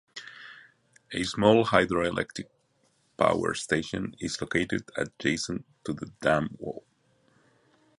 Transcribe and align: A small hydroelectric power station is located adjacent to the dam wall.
A 1.11 1.23
small 1.25 1.65
hydroelectric 1.65 2.47
power 3.17 3.53
station 3.53 4.15
is 4.19 4.41
located 4.41 4.89
adjacent 4.97 5.63
to 5.83 5.93
the 5.93 6.07
dam 6.21 6.55
wall. 6.57 6.83